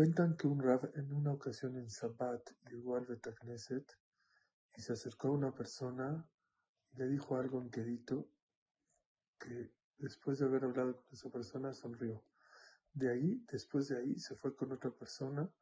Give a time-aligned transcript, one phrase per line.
[0.00, 3.98] Cuentan que un Rav en una ocasión en Shabbat llegó al Betagneset
[4.74, 6.26] y se acercó a una persona
[6.90, 7.84] y le dijo algo en que
[9.98, 12.24] después de haber hablado con esa persona sonrió.
[12.94, 15.52] De ahí, después de ahí, se fue con otra persona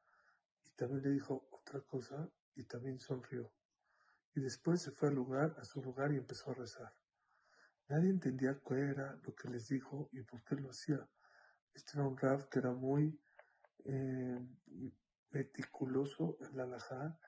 [0.65, 3.53] y también le dijo otra cosa y también sonrió.
[4.37, 6.95] Y después se fue al lugar, a su lugar y empezó a rezar.
[7.89, 11.11] Nadie entendía qué era lo que les dijo y por qué lo hacía.
[11.75, 13.21] Este era un Rav que era muy
[13.85, 14.39] eh,
[15.31, 17.19] meticuloso en la alajá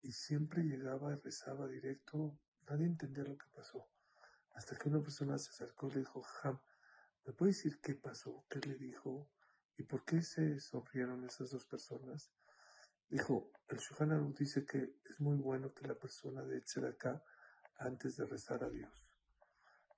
[0.00, 2.38] y siempre llegaba y rezaba directo.
[2.68, 3.88] Nadie entendía lo que pasó.
[4.54, 6.60] Hasta que una persona se acercó y le dijo, Ham,
[7.24, 8.44] ¿me puede decir qué pasó?
[8.48, 9.30] ¿Qué le dijo?
[9.76, 12.32] ¿Y por qué se sonrieron esas dos personas?
[13.08, 17.22] Dijo, el Shuhanaru dice que es muy bueno que la persona de acá
[17.76, 19.10] antes de rezar a Dios.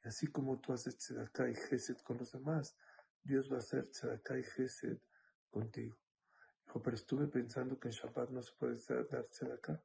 [0.05, 2.77] Y así como tú haces tzedakah y gesed con los demás,
[3.23, 4.98] Dios va a hacer tzedakah y gesed
[5.50, 5.97] contigo.
[6.75, 8.77] Dijo, pero estuve pensando que en Shabbat no se puede
[9.08, 9.80] dar tzedakah.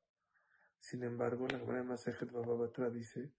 [0.80, 3.32] Sin embargo, la Gemara Masejet Bababatra dice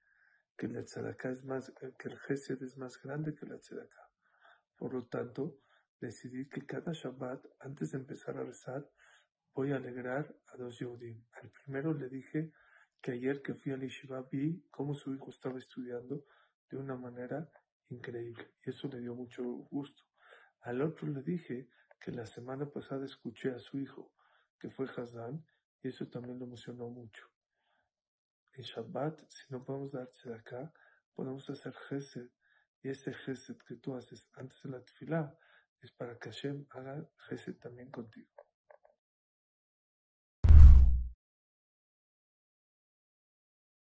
[0.57, 4.09] que la es más, que el gesed es más grande que la tzedakah.
[4.77, 5.59] Por lo tanto,
[6.01, 8.89] decidí que cada Shabbat, antes de empezar a rezar,
[9.53, 11.27] voy a alegrar a dos Yehudim.
[11.43, 12.53] Al primero le dije
[13.01, 16.25] que ayer que fui al Yeshiva vi cómo su hijo estaba estudiando
[16.71, 17.51] de una manera
[17.89, 20.05] increíble y eso le dio mucho gusto.
[20.61, 21.69] Al otro le dije
[22.01, 24.13] que la semana pasada escuché a su hijo,
[24.59, 25.45] que fue Hazán,
[25.83, 27.31] y eso también lo emocionó mucho.
[28.53, 30.73] En Shabbat, si no podemos darse de acá,
[31.15, 32.31] podemos hacer Gesed,
[32.83, 35.39] y ese Gesed que tú haces antes de la tefilá
[35.81, 38.31] es para que Hashem haga Gesed también contigo.